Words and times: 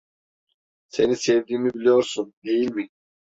Seni 0.87 1.15
sevdiğimi 1.15 1.73
biliyorsun, 1.73 2.33
değil 2.43 2.71
mi? 2.71 2.87